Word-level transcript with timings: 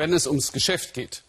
Wenn 0.00 0.14
es 0.14 0.26
ums 0.26 0.52
Geschäft 0.52 0.94
geht, 0.94 1.24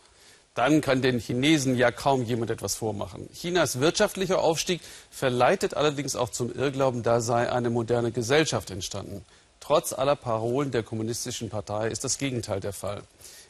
dann 0.54 0.80
kann 0.80 1.02
den 1.02 1.20
Chinesen 1.20 1.76
ja 1.76 1.92
kaum 1.92 2.24
jemand 2.24 2.52
etwas 2.52 2.76
vormachen. 2.76 3.28
Chinas 3.34 3.82
wirtschaftlicher 3.82 4.40
Aufstieg 4.40 4.80
verleitet 5.10 5.74
allerdings 5.74 6.16
auch 6.16 6.30
zum 6.30 6.56
Irrglauben, 6.56 7.04
da 7.04 7.20
sei 7.20 7.52
eine 7.52 7.70
moderne 7.70 8.14
Gesellschaft 8.14 8.72
entstanden. 8.72 9.26
Trotz 9.60 9.92
aller 9.92 10.16
Parolen 10.16 10.72
der 10.72 10.84
kommunistischen 10.84 11.50
Partei 11.50 11.90
ist 11.90 12.06
das 12.06 12.18
Gegenteil 12.18 12.62
der 12.62 12.72
Fall. 12.72 13.04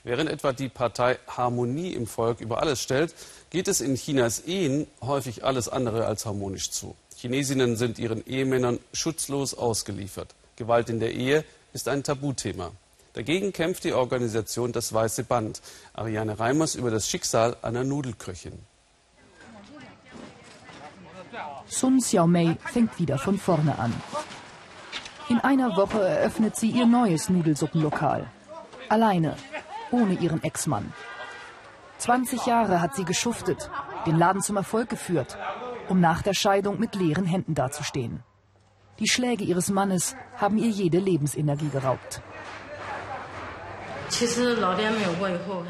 Während 0.04 0.28
etwa 0.28 0.54
die 0.54 0.70
Partei 0.70 1.20
Harmonie 1.28 1.94
im 1.94 2.08
Volk 2.08 2.42
über 2.42 2.60
alles 2.60 2.82
stellt, 2.82 3.14
geht 3.52 3.68
es 3.68 3.80
in 3.80 3.94
Chinas 3.98 4.40
Ehen 4.48 4.88
häufig 5.02 5.44
alles 5.44 5.70
andere 5.70 6.08
als 6.08 6.26
harmonisch 6.26 6.72
zu. 6.72 6.96
Chinesinnen 7.16 7.76
sind 7.76 8.00
ihren 8.00 8.26
Ehemännern 8.26 8.80
schutzlos 8.92 9.54
ausgeliefert. 9.54 10.34
Gewalt 10.56 10.90
in 10.90 11.00
der 11.00 11.14
Ehe 11.14 11.46
ist 11.74 11.88
ein 11.90 12.02
Tabuthema. 12.02 12.72
Dagegen 13.14 13.52
kämpft 13.52 13.84
die 13.84 13.94
Organisation 13.94 14.72
Das 14.72 14.94
Weiße 14.94 15.24
Band. 15.24 15.62
Ariane 15.94 16.40
Reimers 16.40 16.76
über 16.76 16.92
das 16.92 17.10
Schicksal 17.10 17.58
einer 17.62 17.84
Nudelköchin. 17.84 18.58
Sun 21.68 22.00
Xiaomei 22.00 22.58
fängt 22.66 23.00
wieder 23.00 23.18
von 23.18 23.38
vorne 23.38 23.78
an. 23.80 23.94
In 25.30 25.40
einer 25.40 25.78
Woche 25.78 26.02
eröffnet 26.02 26.56
sie 26.56 26.70
ihr 26.70 26.86
neues 26.86 27.30
Nudelsuppenlokal. 27.30 28.28
Alleine, 28.90 29.36
ohne 29.92 30.14
ihren 30.16 30.44
Ex-Mann. 30.44 30.94
20 32.00 32.46
Jahre 32.46 32.82
hat 32.82 32.96
sie 32.96 33.06
geschuftet, 33.06 33.70
den 34.06 34.18
Laden 34.18 34.42
zum 34.42 34.58
Erfolg 34.58 34.90
geführt, 34.90 35.38
um 35.88 36.00
nach 36.02 36.22
der 36.22 36.34
Scheidung 36.34 36.80
mit 36.80 36.96
leeren 36.96 37.26
Händen 37.26 37.56
dazustehen. 37.56 38.24
Die 39.00 39.08
Schläge 39.08 39.44
ihres 39.44 39.70
Mannes 39.70 40.16
haben 40.38 40.58
ihr 40.58 40.70
jede 40.70 41.00
Lebensenergie 41.00 41.70
geraubt. 41.70 42.22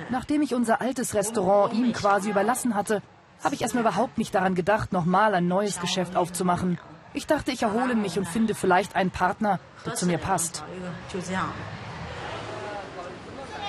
Nachdem 0.10 0.42
ich 0.42 0.54
unser 0.54 0.82
altes 0.82 1.14
Restaurant 1.14 1.74
ihm 1.74 1.94
quasi 1.94 2.30
überlassen 2.30 2.76
hatte, 2.76 3.02
habe 3.44 3.56
ich 3.56 3.62
erstmal 3.62 3.84
überhaupt 3.84 4.18
nicht 4.18 4.34
daran 4.36 4.56
gedacht, 4.56 4.94
nochmal 4.94 5.34
ein 5.34 5.48
neues 5.48 5.80
Geschäft 5.80 6.16
aufzumachen. 6.16 6.80
Ich 7.14 7.28
dachte, 7.28 7.52
ich 7.52 7.64
erhole 7.64 7.96
mich 7.96 8.18
und 8.18 8.28
finde 8.28 8.56
vielleicht 8.56 8.96
einen 8.96 9.12
Partner, 9.12 9.60
der 9.86 9.96
zu 9.96 10.06
mir 10.06 10.18
passt. 10.18 10.64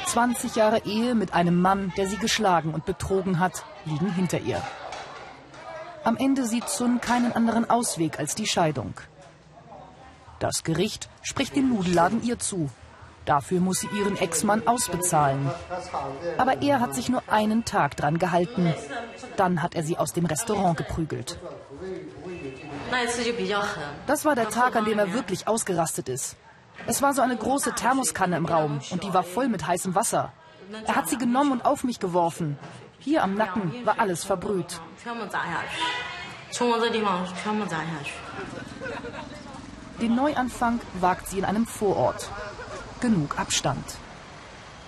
20 0.06 0.56
Jahre 0.56 0.84
Ehe 0.84 1.14
mit 1.14 1.32
einem 1.34 1.60
Mann, 1.60 1.92
der 1.96 2.06
sie 2.06 2.18
geschlagen 2.18 2.74
und 2.74 2.84
betrogen 2.84 3.38
hat, 3.38 3.64
liegen 3.84 4.12
hinter 4.12 4.40
ihr. 4.40 4.62
Am 6.04 6.16
Ende 6.16 6.44
sieht 6.44 6.68
Sun 6.68 7.00
keinen 7.00 7.32
anderen 7.32 7.70
Ausweg 7.70 8.18
als 8.18 8.34
die 8.34 8.46
Scheidung. 8.46 8.94
Das 10.38 10.64
Gericht 10.64 11.08
spricht 11.22 11.56
den 11.56 11.68
Nudelladen 11.68 12.22
ihr 12.22 12.38
zu. 12.38 12.68
Dafür 13.24 13.60
muss 13.60 13.80
sie 13.80 13.88
ihren 13.94 14.16
Ex-Mann 14.16 14.66
ausbezahlen. 14.66 15.50
Aber 16.38 16.60
er 16.62 16.80
hat 16.80 16.94
sich 16.94 17.08
nur 17.08 17.22
einen 17.28 17.64
Tag 17.64 17.96
dran 17.96 18.18
gehalten. 18.18 18.74
Dann 19.36 19.62
hat 19.62 19.74
er 19.74 19.82
sie 19.82 19.96
aus 19.96 20.12
dem 20.12 20.26
Restaurant 20.26 20.76
geprügelt. 20.76 21.38
Das 24.06 24.24
war 24.24 24.34
der 24.34 24.50
Tag, 24.50 24.76
an 24.76 24.84
dem 24.84 24.98
er 24.98 25.14
wirklich 25.14 25.48
ausgerastet 25.48 26.08
ist. 26.08 26.36
Es 26.86 27.00
war 27.00 27.14
so 27.14 27.22
eine 27.22 27.36
große 27.36 27.74
Thermoskanne 27.74 28.36
im 28.36 28.46
Raum 28.46 28.80
und 28.90 29.04
die 29.04 29.14
war 29.14 29.22
voll 29.22 29.48
mit 29.48 29.66
heißem 29.66 29.94
Wasser. 29.94 30.32
Er 30.86 30.96
hat 30.96 31.08
sie 31.08 31.18
genommen 31.18 31.52
und 31.52 31.64
auf 31.64 31.84
mich 31.84 32.00
geworfen. 32.00 32.58
Hier 32.98 33.22
am 33.22 33.34
Nacken 33.34 33.72
war 33.84 33.98
alles 33.98 34.24
verbrüht. 34.24 34.80
Den 40.00 40.14
Neuanfang 40.14 40.80
wagt 41.00 41.28
sie 41.28 41.38
in 41.38 41.44
einem 41.44 41.66
Vorort. 41.66 42.28
Genug 43.02 43.36
Abstand. 43.36 43.84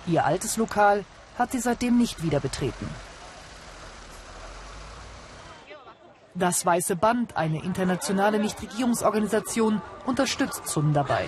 Ihr 0.07 0.23
altes 0.23 0.55
Lokal 0.55 1.03
hat 1.37 1.51
sie 1.51 1.59
seitdem 1.59 1.97
nicht 1.97 2.23
wieder 2.23 2.39
betreten. 2.39 2.89
Das 6.33 6.65
Weiße 6.65 6.95
Band, 6.95 7.35
eine 7.35 7.61
internationale 7.61 8.39
Nichtregierungsorganisation, 8.39 9.81
unterstützt 10.05 10.65
Sun 10.65 10.93
dabei. 10.93 11.27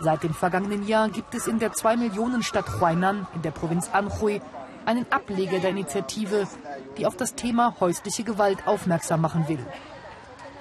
Seit 0.00 0.24
dem 0.24 0.34
vergangenen 0.34 0.84
Jahr 0.88 1.10
gibt 1.10 1.36
es 1.36 1.46
in 1.46 1.60
der 1.60 1.74
2-Millionen-Stadt 1.74 2.80
Huainan 2.80 3.28
in 3.36 3.42
der 3.42 3.52
Provinz 3.52 3.88
Anhui 3.92 4.42
einen 4.86 5.06
Ableger 5.12 5.60
der 5.60 5.70
Initiative, 5.70 6.48
die 6.98 7.06
auf 7.06 7.16
das 7.16 7.36
Thema 7.36 7.76
häusliche 7.78 8.24
Gewalt 8.24 8.66
aufmerksam 8.66 9.20
machen 9.20 9.46
will. 9.46 9.64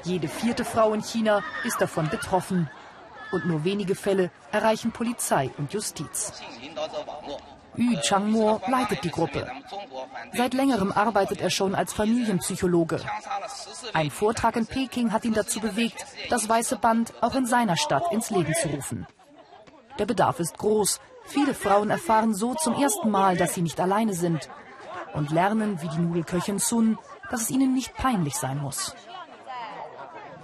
Jede 0.03 0.27
vierte 0.27 0.63
Frau 0.63 0.93
in 0.93 1.01
China 1.01 1.41
ist 1.63 1.81
davon 1.81 2.07
betroffen. 2.07 2.69
Und 3.31 3.45
nur 3.45 3.63
wenige 3.63 3.95
Fälle 3.95 4.31
erreichen 4.51 4.91
Polizei 4.91 5.51
und 5.57 5.73
Justiz. 5.73 6.33
Yu 7.75 7.95
Changmo 8.01 8.59
leitet 8.67 9.03
die 9.03 9.11
Gruppe. 9.11 9.47
Seit 10.33 10.53
längerem 10.53 10.91
arbeitet 10.91 11.39
er 11.39 11.49
schon 11.49 11.75
als 11.75 11.93
Familienpsychologe. 11.93 12.99
Ein 13.93 14.09
Vortrag 14.09 14.55
in 14.55 14.65
Peking 14.65 15.13
hat 15.13 15.23
ihn 15.23 15.33
dazu 15.33 15.59
bewegt, 15.59 16.05
das 16.29 16.49
Weiße 16.49 16.77
Band 16.77 17.13
auch 17.21 17.35
in 17.35 17.45
seiner 17.45 17.77
Stadt 17.77 18.11
ins 18.11 18.31
Leben 18.31 18.53
zu 18.55 18.69
rufen. 18.69 19.07
Der 19.97 20.05
Bedarf 20.05 20.39
ist 20.39 20.57
groß. 20.57 20.99
Viele 21.25 21.53
Frauen 21.53 21.89
erfahren 21.89 22.33
so 22.33 22.55
zum 22.55 22.73
ersten 22.73 23.11
Mal, 23.11 23.37
dass 23.37 23.53
sie 23.53 23.61
nicht 23.61 23.79
alleine 23.79 24.13
sind 24.13 24.49
und 25.13 25.31
lernen, 25.31 25.81
wie 25.81 25.89
die 25.89 25.99
Nudelköchin 25.99 26.59
Sun, 26.59 26.97
dass 27.29 27.41
es 27.41 27.49
ihnen 27.49 27.73
nicht 27.73 27.93
peinlich 27.93 28.35
sein 28.35 28.57
muss. 28.59 28.95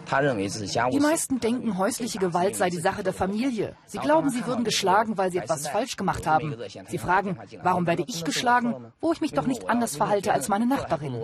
Die 0.05 0.99
meisten 0.99 1.39
denken, 1.39 1.77
häusliche 1.77 2.19
Gewalt 2.19 2.55
sei 2.55 2.69
die 2.69 2.79
Sache 2.79 3.03
der 3.03 3.13
Familie. 3.13 3.75
Sie 3.85 3.97
glauben, 3.97 4.29
sie 4.29 4.45
würden 4.45 4.63
geschlagen, 4.63 5.17
weil 5.17 5.31
sie 5.31 5.39
etwas 5.39 5.67
falsch 5.67 5.97
gemacht 5.97 6.27
haben. 6.27 6.55
Sie 6.87 6.97
fragen, 6.97 7.37
warum 7.63 7.87
werde 7.87 8.03
ich 8.07 8.23
geschlagen, 8.23 8.91
wo 9.01 9.11
ich 9.11 9.21
mich 9.21 9.33
doch 9.33 9.47
nicht 9.47 9.69
anders 9.69 9.95
verhalte 9.95 10.33
als 10.33 10.47
meine 10.47 10.65
Nachbarin. 10.65 11.15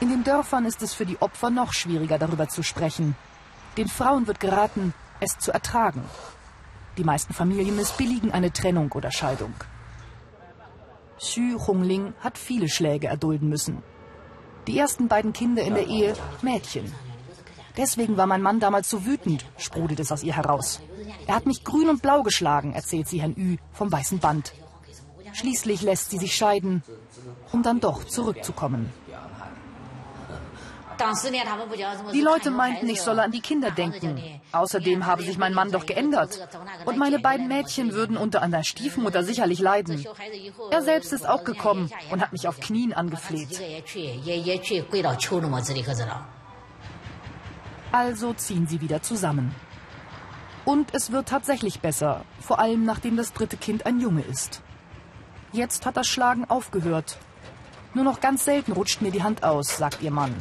In 0.00 0.08
den 0.08 0.24
Dörfern 0.24 0.64
ist 0.64 0.82
es 0.82 0.94
für 0.94 1.04
die 1.04 1.20
Opfer 1.20 1.50
noch 1.50 1.74
schwieriger, 1.74 2.18
darüber 2.18 2.48
zu 2.48 2.62
sprechen. 2.62 3.16
Den 3.76 3.88
Frauen 3.88 4.26
wird 4.26 4.40
geraten, 4.40 4.94
es 5.20 5.38
zu 5.38 5.52
ertragen. 5.52 6.02
Die 6.96 7.04
meisten 7.04 7.34
Familien 7.34 7.76
missbilligen 7.76 8.32
eine 8.32 8.52
Trennung 8.52 8.90
oder 8.92 9.10
Scheidung. 9.10 9.54
Xu 11.18 11.58
Hongling 11.66 12.14
hat 12.20 12.38
viele 12.38 12.68
Schläge 12.68 13.08
erdulden 13.08 13.48
müssen. 13.50 13.82
Die 14.66 14.78
ersten 14.78 15.08
beiden 15.08 15.32
Kinder 15.32 15.62
in 15.62 15.74
der 15.74 15.86
Ehe 15.86 16.14
Mädchen. 16.42 16.92
Deswegen 17.76 18.16
war 18.16 18.26
mein 18.26 18.42
Mann 18.42 18.60
damals 18.60 18.90
so 18.90 19.06
wütend, 19.06 19.46
sprudelt 19.56 20.00
es 20.00 20.12
aus 20.12 20.22
ihr 20.22 20.36
heraus. 20.36 20.80
Er 21.26 21.34
hat 21.34 21.46
mich 21.46 21.64
grün 21.64 21.88
und 21.88 22.02
blau 22.02 22.22
geschlagen, 22.22 22.72
erzählt 22.74 23.08
sie 23.08 23.20
Herrn 23.20 23.36
Ü 23.36 23.56
vom 23.72 23.90
weißen 23.90 24.18
Band. 24.18 24.52
Schließlich 25.32 25.82
lässt 25.82 26.10
sie 26.10 26.18
sich 26.18 26.34
scheiden, 26.34 26.82
um 27.52 27.62
dann 27.62 27.80
doch 27.80 28.04
zurückzukommen. 28.04 28.92
Die 32.12 32.20
Leute 32.20 32.50
meinten, 32.50 32.88
ich 32.88 33.00
solle 33.00 33.22
an 33.22 33.30
die 33.30 33.40
Kinder 33.40 33.70
denken. 33.70 34.40
Außerdem 34.52 35.06
habe 35.06 35.22
sich 35.22 35.38
mein 35.38 35.54
Mann 35.54 35.70
doch 35.70 35.86
geändert. 35.86 36.48
Und 36.84 36.98
meine 36.98 37.18
beiden 37.18 37.48
Mädchen 37.48 37.92
würden 37.92 38.16
unter 38.16 38.42
einer 38.42 38.64
Stiefmutter 38.64 39.24
sicherlich 39.24 39.60
leiden. 39.60 40.04
Er 40.70 40.82
selbst 40.82 41.12
ist 41.12 41.28
auch 41.28 41.44
gekommen 41.44 41.90
und 42.10 42.20
hat 42.20 42.32
mich 42.32 42.48
auf 42.48 42.60
Knien 42.60 42.92
angefleht. 42.92 43.60
Also 47.92 48.32
ziehen 48.34 48.66
sie 48.66 48.80
wieder 48.80 49.02
zusammen. 49.02 49.54
Und 50.64 50.94
es 50.94 51.10
wird 51.10 51.28
tatsächlich 51.28 51.80
besser, 51.80 52.24
vor 52.40 52.58
allem 52.58 52.84
nachdem 52.84 53.16
das 53.16 53.32
dritte 53.32 53.56
Kind 53.56 53.86
ein 53.86 53.98
Junge 54.00 54.22
ist. 54.22 54.62
Jetzt 55.52 55.86
hat 55.86 55.96
das 55.96 56.06
Schlagen 56.06 56.44
aufgehört. 56.48 57.18
Nur 57.94 58.04
noch 58.04 58.20
ganz 58.20 58.44
selten 58.44 58.72
rutscht 58.72 59.02
mir 59.02 59.10
die 59.10 59.22
Hand 59.22 59.42
aus, 59.42 59.76
sagt 59.76 60.02
ihr 60.02 60.12
Mann. 60.12 60.34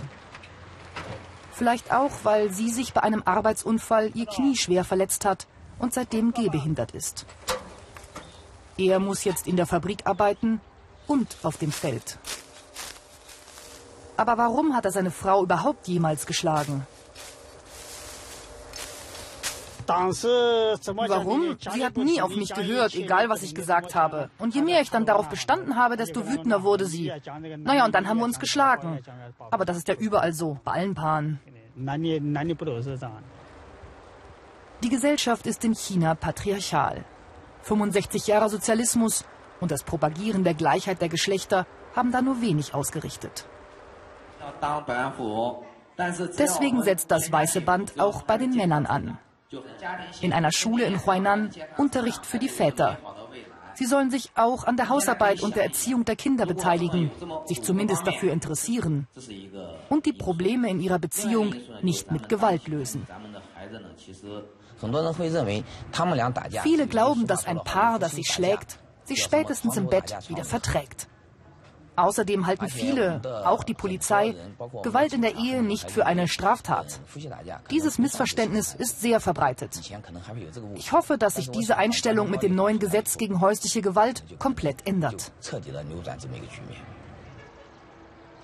Vielleicht 1.59 1.91
auch, 1.91 2.11
weil 2.23 2.53
sie 2.53 2.69
sich 2.69 2.93
bei 2.93 3.03
einem 3.03 3.21
Arbeitsunfall 3.25 4.11
ihr 4.13 4.27
Knie 4.27 4.55
schwer 4.55 4.85
verletzt 4.85 5.25
hat 5.25 5.45
und 5.77 5.93
seitdem 5.93 6.33
gehbehindert 6.33 6.91
ist. 6.91 7.25
Er 8.77 8.99
muss 8.99 9.25
jetzt 9.25 9.45
in 9.45 9.57
der 9.57 9.65
Fabrik 9.65 10.07
arbeiten 10.07 10.61
und 11.05 11.35
auf 11.43 11.57
dem 11.57 11.73
Feld. 11.73 12.17
Aber 14.15 14.37
warum 14.37 14.73
hat 14.73 14.85
er 14.85 14.93
seine 14.93 15.11
Frau 15.11 15.43
überhaupt 15.43 15.89
jemals 15.89 16.25
geschlagen? 16.25 16.87
Warum? 19.89 21.57
Sie 21.59 21.83
hat 21.83 21.97
nie 21.97 22.21
auf 22.21 22.35
mich 22.35 22.53
gehört, 22.53 22.93
egal 22.95 23.29
was 23.29 23.43
ich 23.43 23.55
gesagt 23.55 23.95
habe. 23.95 24.29
Und 24.37 24.55
je 24.55 24.61
mehr 24.61 24.81
ich 24.81 24.89
dann 24.91 25.05
darauf 25.05 25.29
bestanden 25.29 25.75
habe, 25.75 25.97
desto 25.97 26.27
wütender 26.27 26.63
wurde 26.63 26.85
sie. 26.85 27.11
Naja, 27.57 27.85
und 27.85 27.95
dann 27.95 28.07
haben 28.07 28.19
wir 28.19 28.25
uns 28.25 28.39
geschlagen. 28.39 28.99
Aber 29.51 29.65
das 29.65 29.77
ist 29.77 29.87
ja 29.87 29.95
überall 29.95 30.33
so, 30.33 30.59
bei 30.63 30.73
allen 30.73 30.93
Paaren. 30.95 31.39
Die 34.83 34.89
Gesellschaft 34.89 35.47
ist 35.47 35.65
in 35.65 35.75
China 35.75 36.15
patriarchal. 36.15 37.03
65 37.63 38.27
Jahre 38.27 38.49
Sozialismus 38.49 39.25
und 39.59 39.71
das 39.71 39.83
Propagieren 39.83 40.43
der 40.43 40.53
Gleichheit 40.53 41.01
der 41.01 41.09
Geschlechter 41.09 41.65
haben 41.95 42.11
da 42.11 42.21
nur 42.21 42.41
wenig 42.41 42.73
ausgerichtet. 42.73 43.45
Deswegen 45.97 46.81
setzt 46.81 47.11
das 47.11 47.31
Weiße 47.31 47.61
Band 47.61 47.99
auch 47.99 48.23
bei 48.23 48.37
den 48.37 48.51
Männern 48.51 48.85
an. 48.85 49.17
In 50.21 50.33
einer 50.33 50.51
Schule 50.51 50.85
in 50.85 51.03
Huainan 51.05 51.49
Unterricht 51.77 52.25
für 52.25 52.39
die 52.39 52.49
Väter. 52.49 52.97
Sie 53.73 53.85
sollen 53.85 54.11
sich 54.11 54.29
auch 54.35 54.65
an 54.65 54.77
der 54.77 54.89
Hausarbeit 54.89 55.41
und 55.41 55.55
der 55.55 55.63
Erziehung 55.63 56.05
der 56.05 56.15
Kinder 56.15 56.45
beteiligen, 56.45 57.11
sich 57.45 57.61
zumindest 57.61 58.05
dafür 58.05 58.31
interessieren 58.33 59.07
und 59.89 60.05
die 60.05 60.13
Probleme 60.13 60.69
in 60.69 60.79
ihrer 60.79 60.99
Beziehung 60.99 61.55
nicht 61.81 62.11
mit 62.11 62.29
Gewalt 62.29 62.67
lösen. 62.67 63.07
Viele 66.63 66.87
glauben, 66.87 67.27
dass 67.27 67.45
ein 67.45 67.63
Paar, 67.63 67.99
das 67.99 68.11
sich 68.13 68.27
schlägt, 68.31 68.79
sich 69.05 69.21
spätestens 69.21 69.77
im 69.77 69.87
Bett 69.87 70.15
wieder 70.29 70.45
verträgt. 70.45 71.07
Außerdem 71.99 72.47
halten 72.47 72.69
viele, 72.69 73.21
auch 73.45 73.63
die 73.63 73.73
Polizei, 73.73 74.35
Gewalt 74.83 75.11
in 75.13 75.21
der 75.21 75.35
Ehe 75.35 75.61
nicht 75.61 75.91
für 75.91 76.05
eine 76.05 76.27
Straftat. 76.27 77.01
Dieses 77.71 77.97
Missverständnis 77.97 78.73
ist 78.73 79.01
sehr 79.01 79.19
verbreitet. 79.19 79.79
Ich 80.75 80.91
hoffe, 80.93 81.17
dass 81.17 81.35
sich 81.35 81.51
diese 81.51 81.77
Einstellung 81.77 82.29
mit 82.29 82.41
dem 82.41 82.55
neuen 82.55 82.79
Gesetz 82.79 83.17
gegen 83.17 83.41
häusliche 83.41 83.81
Gewalt 83.81 84.23
komplett 84.39 84.87
ändert. 84.87 85.31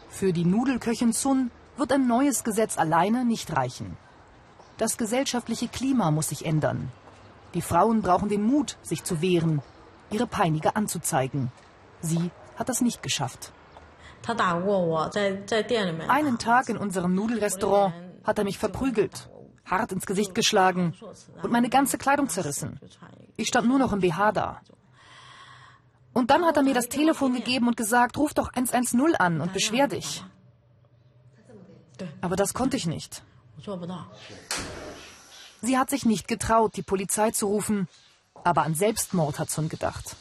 Für 0.09 0.33
die 0.33 0.45
Nudelköchin 0.45 1.13
Sun 1.13 1.51
wird 1.77 1.93
ein 1.93 2.07
neues 2.07 2.43
Gesetz 2.43 2.77
alleine 2.77 3.23
nicht 3.23 3.55
reichen. 3.55 3.97
Das 4.77 4.97
gesellschaftliche 4.97 5.69
Klima 5.69 6.11
muss 6.11 6.29
sich 6.29 6.45
ändern. 6.45 6.91
Die 7.53 7.61
Frauen 7.61 8.01
brauchen 8.01 8.27
den 8.27 8.43
Mut, 8.43 8.77
sich 8.81 9.05
zu 9.05 9.21
wehren, 9.21 9.61
ihre 10.11 10.27
Peiniger 10.27 10.75
anzuzeigen. 10.75 11.51
Sie 12.01 12.31
hat 12.55 12.69
das 12.69 12.81
nicht 12.81 13.03
geschafft. 13.03 13.51
Einen 16.07 16.37
Tag 16.39 16.69
in 16.69 16.77
unserem 16.77 17.13
Nudelrestaurant 17.13 17.93
hat 18.23 18.39
er 18.39 18.43
mich 18.43 18.57
verprügelt, 18.57 19.29
hart 19.65 19.91
ins 19.91 20.05
Gesicht 20.05 20.33
geschlagen 20.33 20.95
und 21.43 21.51
meine 21.51 21.69
ganze 21.69 21.97
Kleidung 21.97 22.29
zerrissen. 22.29 22.79
Ich 23.37 23.47
stand 23.47 23.67
nur 23.67 23.77
noch 23.77 23.93
im 23.93 23.99
BH 23.99 24.31
da. 24.31 24.61
Und 26.13 26.31
dann 26.31 26.45
hat 26.45 26.57
er 26.57 26.63
mir 26.63 26.73
das 26.73 26.87
Telefon 26.87 27.33
gegeben 27.33 27.67
und 27.67 27.77
gesagt, 27.77 28.17
ruf 28.17 28.33
doch 28.33 28.49
110 28.53 29.15
an 29.17 29.41
und 29.41 29.53
beschwer 29.53 29.87
dich. 29.87 30.23
Aber 32.21 32.35
das 32.35 32.53
konnte 32.53 32.77
ich 32.77 32.87
nicht. 32.87 33.21
Sie 35.61 35.77
hat 35.77 35.89
sich 35.89 36.05
nicht 36.05 36.27
getraut, 36.27 36.75
die 36.77 36.83
Polizei 36.83 37.31
zu 37.31 37.47
rufen, 37.47 37.87
aber 38.43 38.63
an 38.63 38.75
Selbstmord 38.75 39.39
hat 39.39 39.49
Sun 39.49 39.69
gedacht. 39.69 40.15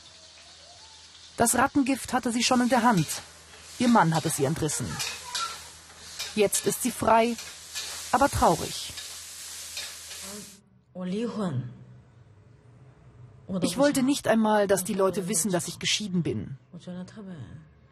Das 1.37 1.57
Rattengift 1.57 2.13
hatte 2.13 2.31
sie 2.33 2.43
schon 2.43 2.61
in 2.61 2.69
der 2.69 2.83
Hand. 2.83 3.07
Ihr 3.79 3.89
Mann 3.89 4.15
hat 4.15 4.25
es 4.25 4.39
ihr 4.39 4.47
entrissen. 4.47 4.87
Jetzt 6.37 6.67
ist 6.67 6.83
sie 6.83 6.91
frei, 6.91 7.37
aber 8.13 8.29
traurig. 8.29 8.93
Ich 13.63 13.77
wollte 13.77 14.03
nicht 14.03 14.29
einmal, 14.29 14.67
dass 14.67 14.85
die 14.85 14.95
Leute 14.95 15.29
wissen, 15.29 15.51
dass 15.51 15.69
ich 15.69 15.79
geschieden 15.79 16.23
bin. 16.23 16.57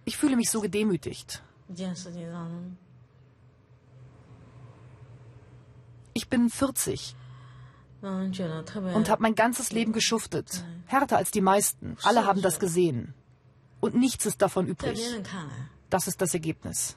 Ich 0.05 0.17
fühle 0.17 0.37
mich 0.37 0.51
so 0.51 0.61
gedemütigt. 0.61 1.43
Ich 6.15 6.29
bin 6.29 6.51
40 6.51 7.17
und 8.03 9.09
habe 9.09 9.23
mein 9.23 9.35
ganzes 9.35 9.73
Leben 9.73 9.93
geschuftet. 9.93 10.65
Härter 10.87 11.17
als 11.17 11.31
die 11.31 11.41
meisten. 11.41 11.97
Alle 12.03 12.27
haben 12.27 12.43
das 12.43 12.59
gesehen. 12.59 13.15
Und 13.83 13.97
nichts 13.97 14.25
ist 14.27 14.41
davon 14.41 14.69
übrig. 14.69 15.01
Das 15.91 16.07
ist 16.07 16.23
das 16.23 16.33
Ergebnis. 16.35 16.97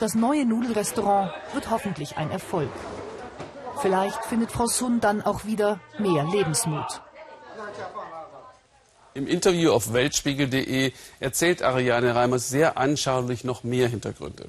Das 0.00 0.14
neue 0.14 0.46
Nudelrestaurant 0.46 1.30
wird 1.52 1.70
hoffentlich 1.70 2.16
ein 2.16 2.30
Erfolg. 2.30 2.70
Vielleicht 3.82 4.24
findet 4.24 4.50
Frau 4.50 4.66
Sun 4.66 4.98
dann 5.00 5.20
auch 5.20 5.44
wieder 5.44 5.78
mehr 5.98 6.24
Lebensmut. 6.24 7.02
Im 9.12 9.26
Interview 9.26 9.72
auf 9.72 9.92
weltspiegel.de 9.92 10.92
erzählt 11.20 11.62
Ariane 11.62 12.14
Reimers 12.14 12.48
sehr 12.48 12.78
anschaulich 12.78 13.44
noch 13.44 13.62
mehr 13.62 13.88
Hintergründe. 13.88 14.48